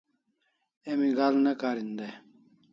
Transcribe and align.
Emi 0.89 1.07
ga'al 1.17 1.35
ne 1.43 1.51
karin 1.61 1.91
dai 1.97 2.13